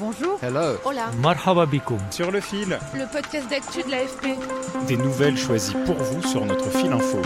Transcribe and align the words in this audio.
Bonjour. 0.00 0.38
Hello. 0.42 0.78
Hola. 0.86 1.10
Marhaba. 1.18 1.66
Sur 2.10 2.30
le 2.30 2.40
fil. 2.40 2.78
Le 2.94 3.04
podcast 3.12 3.50
d'actu 3.50 3.82
de 3.82 3.90
l'AFP. 3.90 4.28
Des 4.88 4.96
nouvelles 4.96 5.36
choisies 5.36 5.76
pour 5.84 5.96
vous 5.96 6.22
sur 6.26 6.46
notre 6.46 6.70
fil 6.70 6.90
info. 6.90 7.20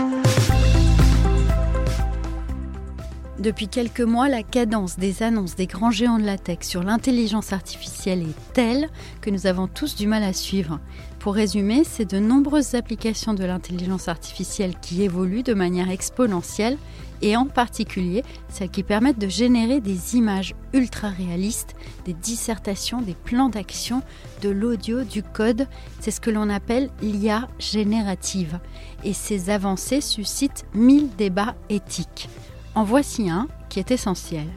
Depuis 3.45 3.67
quelques 3.67 4.01
mois, 4.01 4.27
la 4.27 4.41
cadence 4.41 4.97
des 4.97 5.21
annonces 5.21 5.55
des 5.55 5.67
grands 5.67 5.91
géants 5.91 6.17
de 6.17 6.25
la 6.25 6.39
tech 6.39 6.61
sur 6.61 6.81
l'intelligence 6.81 7.53
artificielle 7.53 8.23
est 8.23 8.53
telle 8.53 8.89
que 9.21 9.29
nous 9.29 9.45
avons 9.45 9.67
tous 9.67 9.95
du 9.95 10.07
mal 10.07 10.23
à 10.23 10.33
suivre. 10.33 10.79
Pour 11.19 11.35
résumer, 11.35 11.83
c'est 11.83 12.09
de 12.09 12.17
nombreuses 12.17 12.73
applications 12.73 13.35
de 13.35 13.45
l'intelligence 13.45 14.07
artificielle 14.07 14.73
qui 14.81 15.03
évoluent 15.03 15.43
de 15.43 15.53
manière 15.53 15.91
exponentielle 15.91 16.79
et 17.21 17.37
en 17.37 17.45
particulier 17.45 18.23
celles 18.49 18.71
qui 18.71 18.81
permettent 18.81 19.19
de 19.19 19.29
générer 19.29 19.79
des 19.79 20.15
images 20.15 20.55
ultra 20.73 21.09
réalistes, 21.09 21.75
des 22.05 22.13
dissertations, 22.13 23.03
des 23.03 23.13
plans 23.13 23.49
d'action, 23.49 24.01
de 24.41 24.49
l'audio, 24.49 25.03
du 25.03 25.21
code. 25.21 25.67
C'est 25.99 26.09
ce 26.09 26.19
que 26.19 26.31
l'on 26.31 26.49
appelle 26.49 26.89
l'IA 27.03 27.47
générative. 27.59 28.59
Et 29.03 29.13
ces 29.13 29.51
avancées 29.51 30.01
suscitent 30.01 30.65
mille 30.73 31.09
débats 31.15 31.53
éthiques. 31.69 32.27
En 32.75 32.83
voici 32.83 33.29
un 33.29 33.47
qui 33.69 33.79
est 33.79 33.91
essentiel. 33.91 34.47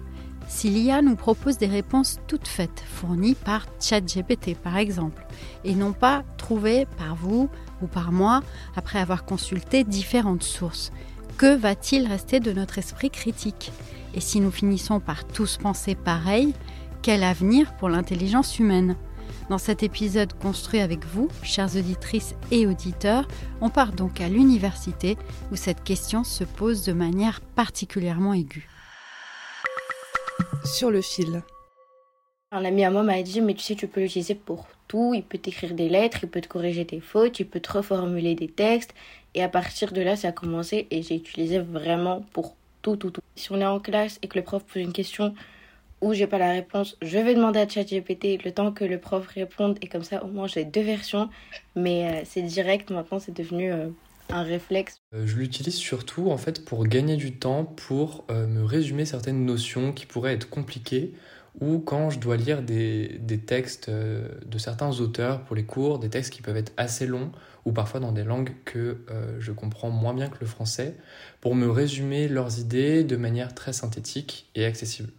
Si 0.49 0.71
l'IA 0.71 1.03
nous 1.03 1.15
propose 1.15 1.57
des 1.57 1.67
réponses 1.67 2.19
toutes 2.27 2.49
faites, 2.49 2.83
fournies 2.85 3.37
par 3.37 3.67
ChatGPT 3.81 4.57
par 4.57 4.77
exemple, 4.77 5.25
et 5.63 5.77
non 5.77 5.93
pas 5.93 6.25
trouvées 6.37 6.87
par 6.97 7.15
vous 7.15 7.49
ou 7.81 7.87
par 7.87 8.11
moi 8.11 8.43
après 8.75 8.99
avoir 8.99 9.25
consulté 9.25 9.85
différentes 9.85 10.43
sources, 10.43 10.91
que 11.37 11.55
va-t-il 11.55 12.09
rester 12.09 12.41
de 12.41 12.53
notre 12.53 12.79
esprit 12.79 13.11
critique? 13.11 13.71
Et 14.15 14.21
si 14.21 14.41
nous 14.41 14.51
finissons 14.51 14.99
par 14.99 15.25
tous 15.25 15.57
penser 15.57 15.95
pareil, 15.95 16.55
quel 17.03 17.23
avenir 17.23 17.77
pour 17.77 17.89
l'intelligence 17.89 18.59
humaine? 18.59 18.97
Dans 19.51 19.59
cet 19.59 19.83
épisode 19.83 20.33
construit 20.35 20.81
avec 20.81 21.05
vous, 21.05 21.29
chères 21.43 21.75
auditrices 21.77 22.35
et 22.51 22.67
auditeurs, 22.67 23.27
on 23.61 23.71
part 23.71 23.93
donc 23.93 24.21
à 24.21 24.29
l'université 24.29 25.17
où 25.51 25.57
cette 25.57 25.85
question 25.85 26.25
se 26.25 26.45
pose 26.45 26.85
de 26.85 26.93
manière 26.93 27.41
particulièrement 27.41 28.35
aiguë. 28.35 28.69
Sur 30.65 30.91
le 30.91 31.01
fil. 31.01 31.43
Un 32.51 32.65
ami 32.65 32.85
à 32.85 32.91
moi 32.91 33.03
m'a 33.03 33.23
dit 33.23 33.41
mais 33.41 33.55
tu 33.55 33.63
sais 33.63 33.75
tu 33.75 33.89
peux 33.89 34.01
l'utiliser 34.01 34.35
pour 34.35 34.67
tout, 34.87 35.13
il 35.15 35.23
peut 35.23 35.37
t'écrire 35.37 35.75
des 35.75 35.89
lettres, 35.89 36.21
il 36.23 36.31
peut 36.31 36.41
te 36.41 36.49
corriger 36.49 36.87
tes 36.87 37.01
fautes, 37.01 37.41
il 37.41 37.47
peut 37.47 37.61
te 37.61 37.73
reformuler 37.73 38.35
des 38.35 38.49
textes 38.49 38.95
et 39.35 39.43
à 39.43 39.49
partir 39.49 39.93
de 39.93 40.01
là 40.01 40.17
ça 40.17 40.29
a 40.29 40.33
commencé 40.33 40.87
et 40.91 41.03
j'ai 41.03 41.17
utilisé 41.17 41.59
vraiment 41.59 42.25
pour 42.33 42.57
tout 42.81 42.97
tout 42.97 43.11
tout. 43.11 43.21
Si 43.37 43.53
on 43.53 43.61
est 43.61 43.67
en 43.67 43.81
classe 43.81 44.19
et 44.23 44.29
que 44.29 44.39
le 44.39 44.45
prof 44.45 44.65
pose 44.65 44.83
une 44.83 44.93
question 44.93 45.35
où 46.01 46.13
j'ai 46.13 46.27
pas 46.27 46.39
la 46.39 46.53
réponse, 46.53 46.97
je 47.03 47.19
vais 47.19 47.35
demander 47.35 47.61
à 47.61 47.69
ChatGPT 47.69 48.45
le 48.45 48.53
temps 48.53 48.73
que 48.73 48.85
le 48.85 48.99
prof 48.99 49.27
réponde 49.27 49.79
et 49.83 49.89
comme 49.89 50.05
ça 50.05 50.25
au 50.25 50.29
moins 50.29 50.47
j'ai 50.47 50.65
deux 50.65 50.83
versions 50.83 51.29
mais 51.75 52.09
euh, 52.09 52.23
c'est 52.25 52.43
direct 52.43 52.91
maintenant 52.91 53.19
c'est 53.19 53.37
devenu 53.37 53.73
euh, 53.73 53.89
un 54.31 54.43
réflexe. 54.43 55.01
Euh, 55.15 55.27
Je 55.27 55.37
l'utilise 55.37 55.75
surtout 55.75 56.31
en 56.31 56.37
fait 56.37 56.65
pour 56.65 56.87
gagner 56.87 57.17
du 57.17 57.33
temps, 57.33 57.65
pour 57.65 58.27
me 58.31 58.63
résumer 58.63 59.05
certaines 59.07 59.45
notions 59.45 59.93
qui 59.93 60.07
pourraient 60.07 60.35
être 60.35 60.49
compliquées 60.49 61.15
ou 61.61 61.81
quand 61.81 62.11
je 62.11 62.21
dois 62.21 62.37
lire 62.37 62.63
des, 62.63 63.19
des 63.21 63.39
textes 63.39 63.91
de 63.91 64.59
certains 64.59 65.01
auteurs 65.01 65.43
pour 65.43 65.57
les 65.57 65.65
cours, 65.65 65.99
des 65.99 66.09
textes 66.09 66.33
qui 66.33 66.43
peuvent 66.43 66.57
être 66.57 66.73
assez 66.77 67.07
longs 67.07 67.33
ou 67.65 67.73
parfois 67.73 67.99
dans 67.99 68.13
des 68.13 68.23
langues 68.23 68.53
que 68.65 68.99
je 69.41 69.51
comprends 69.51 69.91
moins 69.91 70.15
bien 70.15 70.29
que 70.29 70.37
le 70.41 70.47
français, 70.47 70.95
pour 71.41 71.57
me 71.57 71.69
résumer 71.69 72.29
leurs 72.29 72.61
idées 72.61 73.03
de 73.03 73.17
manière 73.17 73.55
très 73.57 73.73
synthétique 73.73 74.49
et 74.55 74.65
accessible. 74.65 75.11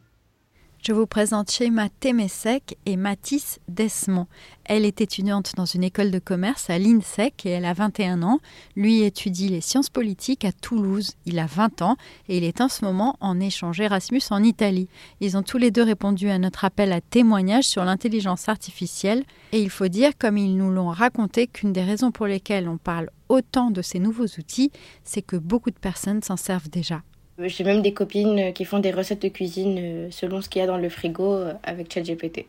Je 0.81 0.93
vous 0.93 1.07
présente 1.07 1.51
Shema 1.51 1.89
Temesek 1.99 2.77
et 2.85 2.95
Mathis 2.95 3.59
Desmond. 3.67 4.27
Elle 4.63 4.85
est 4.85 5.01
étudiante 5.01 5.51
dans 5.57 5.65
une 5.65 5.83
école 5.83 6.09
de 6.09 6.19
commerce 6.19 6.69
à 6.69 6.79
l'INSEC 6.79 7.45
et 7.45 7.49
elle 7.49 7.65
a 7.65 7.73
21 7.73 8.23
ans. 8.23 8.39
Lui 8.77 9.01
étudie 9.01 9.49
les 9.49 9.59
sciences 9.59 9.89
politiques 9.89 10.45
à 10.45 10.53
Toulouse. 10.53 11.15
Il 11.25 11.37
a 11.37 11.47
20 11.47 11.81
ans 11.81 11.97
et 12.29 12.37
il 12.37 12.45
est 12.45 12.61
en 12.61 12.69
ce 12.69 12.85
moment 12.85 13.17
en 13.19 13.41
échange 13.41 13.81
Erasmus 13.81 14.21
en 14.29 14.41
Italie. 14.41 14.87
Ils 15.19 15.35
ont 15.35 15.43
tous 15.43 15.57
les 15.57 15.69
deux 15.69 15.83
répondu 15.83 16.29
à 16.29 16.39
notre 16.39 16.63
appel 16.63 16.93
à 16.93 17.01
témoignage 17.01 17.65
sur 17.65 17.83
l'intelligence 17.83 18.47
artificielle 18.47 19.25
et 19.51 19.61
il 19.61 19.69
faut 19.69 19.89
dire, 19.89 20.17
comme 20.17 20.37
ils 20.37 20.55
nous 20.55 20.71
l'ont 20.71 20.91
raconté, 20.91 21.47
qu'une 21.47 21.73
des 21.73 21.83
raisons 21.83 22.11
pour 22.11 22.25
lesquelles 22.25 22.69
on 22.69 22.77
parle 22.77 23.09
autant 23.27 23.69
de 23.69 23.81
ces 23.81 23.99
nouveaux 23.99 24.27
outils, 24.37 24.71
c'est 25.03 25.23
que 25.23 25.35
beaucoup 25.35 25.71
de 25.71 25.77
personnes 25.77 26.23
s'en 26.23 26.37
servent 26.37 26.69
déjà. 26.69 27.01
J'ai 27.41 27.63
même 27.63 27.81
des 27.81 27.93
copines 27.93 28.51
qui 28.53 28.65
font 28.65 28.79
des 28.79 28.91
recettes 28.91 29.21
de 29.21 29.29
cuisine 29.29 29.77
euh, 29.79 30.07
selon 30.11 30.41
ce 30.41 30.49
qu'il 30.49 30.59
y 30.59 30.63
a 30.63 30.67
dans 30.67 30.77
le 30.77 30.89
frigo 30.89 31.33
euh, 31.33 31.53
avec 31.63 31.93
ChatGPT. 31.93 32.45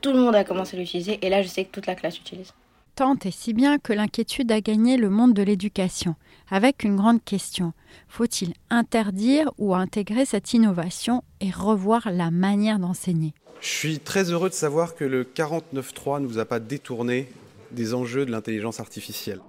Tout 0.00 0.12
le 0.12 0.18
monde 0.18 0.34
a 0.34 0.42
commencé 0.42 0.76
à 0.76 0.80
l'utiliser 0.80 1.18
et 1.22 1.28
là 1.28 1.42
je 1.42 1.48
sais 1.48 1.64
que 1.64 1.70
toute 1.70 1.86
la 1.86 1.94
classe 1.94 2.18
l'utilise. 2.18 2.52
Tant 2.96 3.16
et 3.24 3.30
si 3.30 3.54
bien 3.54 3.78
que 3.78 3.92
l'inquiétude 3.92 4.50
a 4.50 4.60
gagné 4.60 4.96
le 4.96 5.10
monde 5.10 5.32
de 5.32 5.42
l'éducation, 5.42 6.16
avec 6.50 6.82
une 6.82 6.96
grande 6.96 7.24
question. 7.24 7.72
Faut-il 8.08 8.52
interdire 8.68 9.50
ou 9.58 9.74
intégrer 9.74 10.24
cette 10.24 10.52
innovation 10.52 11.22
et 11.40 11.50
revoir 11.50 12.10
la 12.10 12.30
manière 12.30 12.78
d'enseigner? 12.78 13.32
Je 13.60 13.68
suis 13.68 13.98
très 14.00 14.30
heureux 14.32 14.48
de 14.50 14.54
savoir 14.54 14.96
que 14.96 15.04
le 15.04 15.24
49.3 15.24 16.20
ne 16.20 16.26
vous 16.26 16.38
a 16.38 16.44
pas 16.44 16.58
détourné 16.58 17.28
des 17.70 17.94
enjeux 17.94 18.26
de 18.26 18.32
l'intelligence 18.32 18.80
artificielle. 18.80 19.40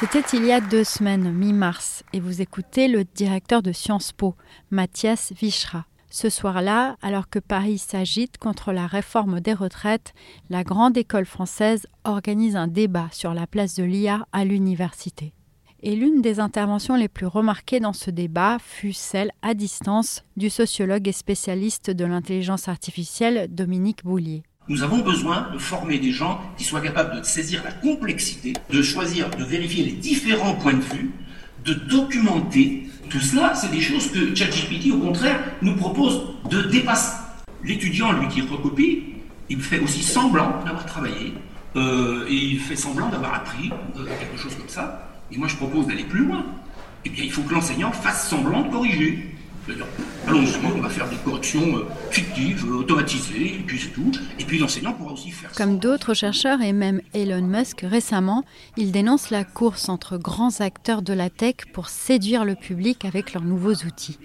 C'était 0.00 0.38
il 0.38 0.46
y 0.46 0.52
a 0.52 0.62
deux 0.62 0.82
semaines, 0.82 1.30
mi-mars, 1.30 2.04
et 2.14 2.20
vous 2.20 2.40
écoutez 2.40 2.88
le 2.88 3.04
directeur 3.04 3.60
de 3.60 3.70
Sciences 3.70 4.12
Po, 4.12 4.34
Mathias 4.70 5.34
Vichra. 5.38 5.84
Ce 6.08 6.30
soir-là, 6.30 6.96
alors 7.02 7.28
que 7.28 7.38
Paris 7.38 7.76
s'agite 7.76 8.38
contre 8.38 8.72
la 8.72 8.86
réforme 8.86 9.40
des 9.40 9.52
retraites, 9.52 10.14
la 10.48 10.64
grande 10.64 10.96
école 10.96 11.26
française 11.26 11.86
organise 12.04 12.56
un 12.56 12.66
débat 12.66 13.08
sur 13.12 13.34
la 13.34 13.46
place 13.46 13.74
de 13.74 13.84
l'IA 13.84 14.26
à 14.32 14.46
l'université. 14.46 15.34
Et 15.82 15.94
l'une 15.94 16.22
des 16.22 16.40
interventions 16.40 16.96
les 16.96 17.08
plus 17.08 17.26
remarquées 17.26 17.80
dans 17.80 17.92
ce 17.92 18.10
débat 18.10 18.56
fut 18.58 18.94
celle 18.94 19.32
à 19.42 19.52
distance 19.52 20.24
du 20.38 20.48
sociologue 20.48 21.08
et 21.08 21.12
spécialiste 21.12 21.90
de 21.90 22.06
l'intelligence 22.06 22.68
artificielle 22.68 23.54
Dominique 23.54 24.02
Boulier. 24.04 24.44
Nous 24.70 24.84
avons 24.84 24.98
besoin 24.98 25.48
de 25.52 25.58
former 25.58 25.98
des 25.98 26.12
gens 26.12 26.40
qui 26.56 26.62
soient 26.62 26.80
capables 26.80 27.18
de 27.18 27.24
saisir 27.24 27.60
la 27.64 27.72
complexité, 27.72 28.52
de 28.72 28.82
choisir, 28.82 29.28
de 29.30 29.42
vérifier 29.42 29.82
les 29.82 29.90
différents 29.90 30.54
points 30.54 30.74
de 30.74 30.94
vue, 30.94 31.10
de 31.64 31.74
documenter. 31.74 32.84
Tout 33.08 33.18
cela, 33.18 33.56
c'est 33.56 33.72
des 33.72 33.80
choses 33.80 34.12
que 34.12 34.32
ChatGPT, 34.32 34.92
au 34.92 34.98
contraire, 34.98 35.40
nous 35.60 35.74
propose 35.74 36.20
de 36.48 36.62
dépasser. 36.62 37.16
L'étudiant, 37.64 38.12
lui, 38.12 38.28
qui 38.28 38.42
recopie, 38.42 39.02
il 39.48 39.60
fait 39.60 39.80
aussi 39.80 40.04
semblant 40.04 40.62
d'avoir 40.64 40.86
travaillé, 40.86 41.34
euh, 41.74 42.28
et 42.28 42.36
il 42.36 42.60
fait 42.60 42.76
semblant 42.76 43.08
d'avoir 43.08 43.34
appris 43.34 43.72
euh, 43.96 44.04
quelque 44.20 44.40
chose 44.40 44.54
comme 44.54 44.68
ça. 44.68 45.10
Et 45.32 45.36
moi, 45.36 45.48
je 45.48 45.56
propose 45.56 45.88
d'aller 45.88 46.04
plus 46.04 46.24
loin. 46.24 46.46
Eh 47.04 47.10
bien, 47.10 47.24
il 47.24 47.32
faut 47.32 47.42
que 47.42 47.52
l'enseignant 47.52 47.90
fasse 47.90 48.28
semblant 48.28 48.62
de 48.62 48.70
corriger. 48.70 49.34
C'est-à-dire, 49.70 49.86
allons 50.26 50.40
justement, 50.40 50.70
on 50.76 50.80
va 50.80 50.88
faire 50.88 51.08
des 51.08 51.16
corrections 51.16 51.76
euh, 51.76 51.86
fictives, 52.10 52.64
euh, 52.66 52.76
automatisées, 52.76 53.54
et 53.54 53.62
puis 53.66 53.78
c'est 53.78 53.90
tout. 53.90 54.10
Et 54.38 54.44
puis 54.44 54.58
l'enseignant 54.58 54.92
pourra 54.92 55.12
aussi 55.12 55.30
faire 55.30 55.52
Comme 55.52 55.78
d'autres 55.78 56.14
chercheurs 56.14 56.60
et 56.60 56.72
même 56.72 57.00
Elon 57.14 57.42
Musk 57.42 57.82
récemment, 57.82 58.44
il 58.76 58.92
dénonce 58.92 59.30
la 59.30 59.44
course 59.44 59.88
entre 59.88 60.18
grands 60.18 60.60
acteurs 60.60 61.02
de 61.02 61.12
la 61.12 61.30
tech 61.30 61.56
pour 61.72 61.88
séduire 61.88 62.44
le 62.44 62.54
public 62.54 63.04
avec 63.04 63.32
leurs 63.32 63.44
nouveaux 63.44 63.74
outils. 63.74 64.18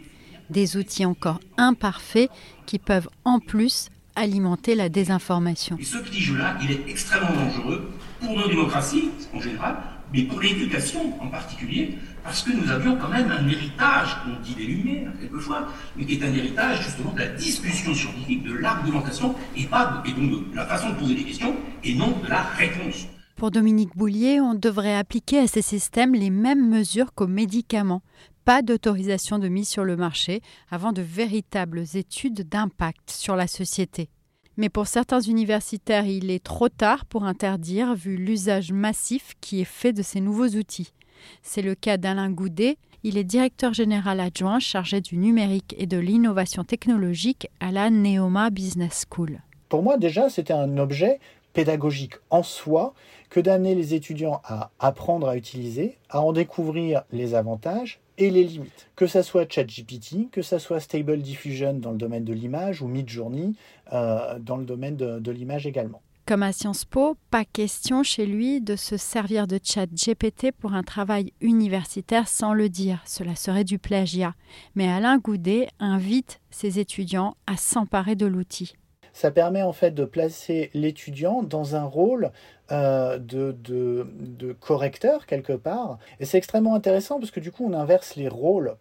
Des 0.49 0.77
outils 0.77 1.05
encore 1.05 1.39
imparfaits 1.57 2.29
qui 2.65 2.79
peuvent 2.79 3.09
en 3.23 3.39
plus 3.39 3.89
alimenter 4.15 4.75
la 4.75 4.89
désinformation. 4.89 5.77
Et 5.79 5.83
ce 5.83 5.97
petit 5.97 6.21
jeu-là, 6.21 6.57
il 6.63 6.71
est 6.71 6.89
extrêmement 6.89 7.33
dangereux 7.33 7.91
pour 8.21 8.37
nos 8.37 8.47
démocraties 8.47 9.09
en 9.33 9.41
général, 9.41 9.77
mais 10.15 10.23
pour 10.23 10.39
l'éducation 10.39 11.13
en 11.21 11.27
particulier, 11.27 11.95
parce 12.23 12.41
que 12.41 12.51
nous 12.53 12.71
avions 12.71 12.95
quand 12.95 13.09
même 13.09 13.29
un 13.29 13.47
héritage, 13.47 14.15
on 14.27 14.41
dit 14.41 14.55
des 14.55 14.63
lumières 14.63 15.11
quelquefois, 15.19 15.67
mais 15.95 16.05
qui 16.05 16.13
est 16.13 16.23
un 16.23 16.33
héritage 16.33 16.83
justement 16.83 17.11
de 17.11 17.19
la 17.19 17.27
discussion 17.27 17.93
scientifique, 17.93 18.43
de 18.43 18.53
l'argumentation, 18.53 19.35
et, 19.57 19.65
pas 19.65 20.01
de, 20.05 20.09
et 20.09 20.13
donc 20.13 20.51
de 20.51 20.55
la 20.55 20.65
façon 20.65 20.91
de 20.91 20.95
poser 20.95 21.15
des 21.15 21.23
questions, 21.25 21.53
et 21.83 21.93
non 21.95 22.17
de 22.23 22.29
la 22.29 22.43
réponse. 22.43 23.07
Pour 23.35 23.51
Dominique 23.51 23.95
Boulier, 23.97 24.39
on 24.39 24.53
devrait 24.53 24.95
appliquer 24.95 25.39
à 25.39 25.47
ces 25.47 25.61
systèmes 25.61 26.15
les 26.15 26.29
mêmes 26.29 26.69
mesures 26.69 27.13
qu'aux 27.13 27.27
médicaments. 27.27 28.01
pas 28.45 28.61
d'autorisation 28.61 29.39
de 29.39 29.47
mise 29.47 29.67
sur 29.67 29.83
le 29.83 29.97
marché 29.97 30.41
avant 30.69 30.93
de 30.93 31.01
véritables 31.01 31.83
études 31.95 32.47
d'impact 32.47 33.09
sur 33.09 33.35
la 33.35 33.47
société. 33.47 34.09
Mais 34.57 34.69
pour 34.69 34.87
certains 34.87 35.19
universitaires, 35.19 36.05
il 36.05 36.31
est 36.31 36.43
trop 36.43 36.69
tard 36.69 37.05
pour 37.05 37.25
interdire 37.25 37.93
vu 37.93 38.15
l'usage 38.15 38.71
massif 38.71 39.33
qui 39.41 39.61
est 39.61 39.65
fait 39.65 39.93
de 39.93 40.01
ces 40.01 40.21
nouveaux 40.21 40.47
outils. 40.47 40.93
C'est 41.41 41.61
le 41.61 41.75
cas 41.75 41.97
d'Alain 41.97 42.29
Goudet, 42.29 42.77
il 43.03 43.17
est 43.17 43.23
directeur 43.23 43.73
général 43.73 44.19
adjoint 44.19 44.59
chargé 44.59 45.01
du 45.01 45.17
numérique 45.17 45.75
et 45.77 45.85
de 45.85 45.97
l'innovation 45.97 46.63
technologique 46.63 47.47
à 47.59 47.71
la 47.71 47.89
Neoma 47.89 48.49
Business 48.49 49.05
School. 49.09 49.41
Pour 49.69 49.83
moi, 49.83 49.97
déjà, 49.97 50.29
c'était 50.29 50.53
un 50.53 50.77
objet 50.77 51.19
pédagogique 51.53 52.15
en 52.29 52.43
soi 52.43 52.93
que 53.29 53.39
d'amener 53.39 53.75
les 53.75 53.93
étudiants 53.93 54.41
à 54.43 54.71
apprendre 54.79 55.27
à 55.27 55.37
utiliser, 55.37 55.97
à 56.09 56.21
en 56.21 56.31
découvrir 56.31 57.03
les 57.11 57.33
avantages 57.33 57.99
et 58.17 58.29
les 58.29 58.43
limites. 58.43 58.87
Que 58.95 59.07
ça 59.07 59.23
soit 59.23 59.51
ChatGPT, 59.51 60.29
que 60.31 60.41
ça 60.41 60.59
soit 60.59 60.79
Stable 60.79 61.21
Diffusion 61.21 61.73
dans 61.73 61.91
le 61.91 61.97
domaine 61.97 62.23
de 62.23 62.33
l'image 62.33 62.81
ou 62.81 62.87
Midjourney 62.87 63.53
euh, 63.93 64.39
dans 64.39 64.57
le 64.57 64.65
domaine 64.65 64.95
de, 64.95 65.31
l'image 65.31 65.67
également. 65.67 66.01
Comme 66.25 66.41
à 66.41 66.51
Sciences 66.51 66.85
Po, 66.85 67.17
pas 67.29 67.45
question 67.45 68.01
chez 68.01 68.25
lui 68.25 68.59
de 68.59 68.75
se 68.75 68.97
servir 68.97 69.45
de 69.45 69.59
ChatGPT 69.61 70.51
pour 70.51 70.73
un 70.73 70.81
travail 70.81 71.33
universitaire 71.39 72.27
sans 72.27 72.53
le 72.53 72.67
dire. 72.67 73.03
Cela 73.05 73.35
serait 73.35 73.63
du 73.63 73.77
plagiat. 73.77 74.33
Mais 74.73 74.87
Alain 74.87 75.19
Goudet 75.19 75.67
invite 75.79 76.41
ses 76.49 76.79
étudiants 76.79 77.35
à 77.45 77.57
s'emparer 77.57 78.15
de 78.15 78.25
l'outil 78.25 78.73
ça 79.15 79.31
permet 79.31 79.63
en 79.63 79.71
fait 79.71 79.91
de 79.91 80.03
placer 80.03 80.69
l'étudiant 80.73 81.41
dans 81.41 81.77
un 81.77 81.85
rôle 81.85 82.31
euh, 82.71 83.19
de, 83.19 83.55
de, 83.61 84.53
correcteur 84.53 85.27
quelque 85.27 85.53
part. 85.53 85.99
Et 86.19 86.25
c'est 86.25 86.39
extrêmement 86.39 86.73
intéressant 86.73 87.19
parce 87.19 87.29
que 87.29 87.39
du 87.39 87.51
coup 87.51 87.63
on 87.69 87.73
inverse 87.73 88.15
les 88.15 88.27
rôles. 88.27 88.75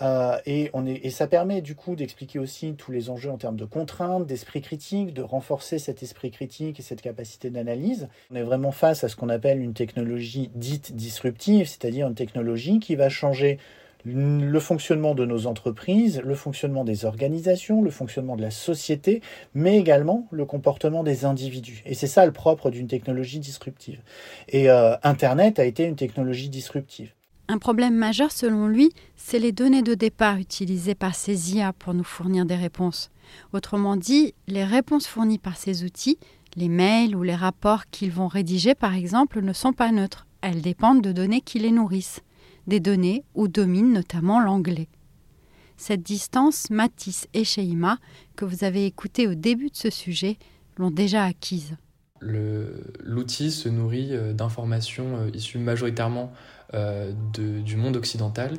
Euh, 0.00 0.38
et, 0.46 0.70
on 0.74 0.86
est, 0.86 1.04
et 1.04 1.10
ça 1.10 1.26
permet 1.26 1.60
du 1.60 1.74
coup 1.74 1.94
d'expliquer 1.94 2.38
aussi 2.38 2.74
tous 2.74 2.90
les 2.90 3.10
enjeux 3.10 3.30
en 3.30 3.36
termes 3.36 3.56
de 3.56 3.64
contraintes, 3.64 4.26
d'esprit 4.26 4.60
critique, 4.60 5.12
de 5.12 5.22
renforcer 5.22 5.78
cet 5.78 6.02
esprit 6.02 6.30
critique 6.30 6.80
et 6.80 6.82
cette 6.82 7.00
capacité 7.00 7.50
d'analyse. 7.50 8.08
On 8.30 8.36
est 8.36 8.42
vraiment 8.42 8.72
face 8.72 9.04
à 9.04 9.08
ce 9.08 9.14
qu'on 9.16 9.28
appelle 9.28 9.60
une 9.60 9.74
technologie 9.74 10.50
dite 10.54 10.96
disruptive, 10.96 11.66
c'est-à-dire 11.66 12.08
une 12.08 12.14
technologie 12.14 12.80
qui 12.80 12.96
va 12.96 13.08
changer 13.08 13.58
le 14.04 14.60
fonctionnement 14.60 15.14
de 15.14 15.24
nos 15.24 15.46
entreprises, 15.46 16.20
le 16.24 16.34
fonctionnement 16.34 16.84
des 16.84 17.04
organisations, 17.04 17.82
le 17.82 17.90
fonctionnement 17.90 18.36
de 18.36 18.42
la 18.42 18.50
société, 18.50 19.22
mais 19.54 19.78
également 19.78 20.28
le 20.30 20.44
comportement 20.44 21.02
des 21.02 21.24
individus. 21.24 21.82
Et 21.84 21.94
c'est 21.94 22.06
ça 22.06 22.24
le 22.26 22.32
propre 22.32 22.70
d'une 22.70 22.86
technologie 22.86 23.40
disruptive. 23.40 24.00
Et 24.48 24.70
euh, 24.70 24.96
Internet 25.02 25.58
a 25.58 25.64
été 25.64 25.84
une 25.84 25.96
technologie 25.96 26.48
disruptive. 26.48 27.12
Un 27.48 27.58
problème 27.58 27.94
majeur 27.94 28.30
selon 28.30 28.66
lui, 28.68 28.90
c'est 29.16 29.38
les 29.38 29.52
données 29.52 29.82
de 29.82 29.94
départ 29.94 30.36
utilisées 30.36 30.94
par 30.94 31.14
ces 31.14 31.54
IA 31.54 31.72
pour 31.72 31.94
nous 31.94 32.04
fournir 32.04 32.44
des 32.44 32.56
réponses. 32.56 33.10
Autrement 33.52 33.96
dit, 33.96 34.34
les 34.46 34.64
réponses 34.64 35.06
fournies 35.06 35.38
par 35.38 35.56
ces 35.56 35.82
outils, 35.82 36.18
les 36.56 36.68
mails 36.68 37.16
ou 37.16 37.22
les 37.22 37.34
rapports 37.34 37.86
qu'ils 37.90 38.12
vont 38.12 38.28
rédiger 38.28 38.74
par 38.74 38.94
exemple, 38.94 39.40
ne 39.40 39.52
sont 39.52 39.72
pas 39.72 39.92
neutres. 39.92 40.26
Elles 40.42 40.60
dépendent 40.60 41.02
de 41.02 41.12
données 41.12 41.40
qui 41.40 41.58
les 41.58 41.72
nourrissent 41.72 42.22
des 42.68 42.78
données 42.78 43.24
où 43.34 43.48
domine 43.48 43.92
notamment 43.92 44.40
l'anglais. 44.40 44.88
Cette 45.76 46.02
distance, 46.02 46.70
Matisse 46.70 47.26
et 47.34 47.44
Sheima, 47.44 47.98
que 48.36 48.44
vous 48.44 48.64
avez 48.64 48.84
écouté 48.84 49.26
au 49.26 49.34
début 49.34 49.70
de 49.70 49.76
ce 49.76 49.90
sujet, 49.90 50.36
l'ont 50.76 50.90
déjà 50.90 51.24
acquise. 51.24 51.76
L'outil 52.20 53.52
se 53.52 53.68
nourrit 53.68 54.08
euh, 54.10 54.32
d'informations 54.32 55.16
euh, 55.16 55.30
issues 55.34 55.58
majoritairement 55.58 56.32
euh, 56.74 57.12
du 57.32 57.76
monde 57.76 57.96
occidental 57.96 58.56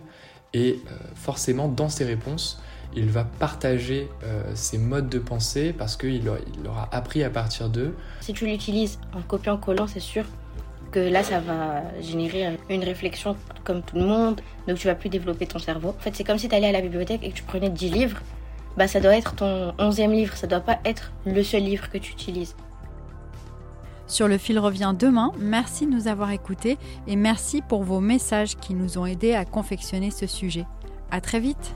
et 0.53 0.79
forcément 1.13 1.67
dans 1.67 1.89
ses 1.89 2.05
réponses, 2.05 2.59
il 2.95 3.05
va 3.11 3.23
partager 3.23 4.09
ses 4.55 4.79
modes 4.79 5.07
de 5.07 5.19
pensée 5.19 5.73
parce 5.73 5.95
qu'il 5.95 6.23
leur 6.23 6.75
a 6.75 6.89
appris 6.91 7.23
à 7.23 7.29
partir 7.29 7.69
d'eux. 7.69 7.93
Si 8.21 8.33
tu 8.33 8.47
l'utilises 8.47 8.97
en 9.13 9.21
copiant-collant, 9.21 9.85
c'est 9.85 9.99
sûr 9.99 10.25
que 10.91 10.99
là, 10.99 11.23
ça 11.23 11.39
va 11.39 11.83
générer 12.01 12.57
une 12.69 12.83
réflexion 12.83 13.35
comme 13.63 13.81
tout 13.81 13.95
le 13.95 14.05
monde, 14.05 14.41
donc 14.67 14.77
tu 14.77 14.87
vas 14.87 14.95
plus 14.95 15.09
développer 15.09 15.45
ton 15.45 15.59
cerveau. 15.59 15.89
En 15.89 16.01
fait, 16.01 16.15
c'est 16.15 16.23
comme 16.23 16.37
si 16.37 16.49
tu 16.49 16.55
allais 16.55 16.67
à 16.67 16.71
la 16.71 16.81
bibliothèque 16.81 17.23
et 17.23 17.29
que 17.29 17.35
tu 17.35 17.43
prenais 17.43 17.69
10 17.69 17.89
livres, 17.89 18.21
bah 18.77 18.87
ça 18.87 18.99
doit 18.99 19.15
être 19.15 19.35
ton 19.35 19.73
onzième 19.77 20.11
livre, 20.11 20.35
ça 20.35 20.47
doit 20.47 20.59
pas 20.59 20.79
être 20.85 21.11
le 21.25 21.43
seul 21.43 21.63
livre 21.63 21.89
que 21.89 21.97
tu 21.97 22.11
utilises. 22.11 22.55
Sur 24.07 24.27
le 24.27 24.39
fil 24.39 24.57
revient 24.57 24.95
demain. 24.97 25.31
Merci 25.37 25.85
de 25.85 25.91
nous 25.91 26.07
avoir 26.07 26.31
écoutés 26.31 26.77
et 27.07 27.15
merci 27.15 27.61
pour 27.61 27.83
vos 27.83 27.99
messages 27.99 28.55
qui 28.55 28.73
nous 28.73 28.97
ont 28.97 29.05
aidés 29.05 29.35
à 29.35 29.45
confectionner 29.45 30.09
ce 30.09 30.25
sujet. 30.25 30.65
À 31.11 31.21
très 31.21 31.39
vite. 31.39 31.75